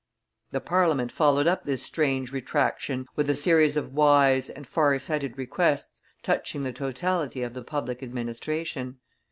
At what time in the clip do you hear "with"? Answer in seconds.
3.15-3.29